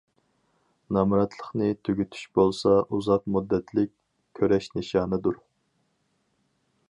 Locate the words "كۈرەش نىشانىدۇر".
4.39-5.37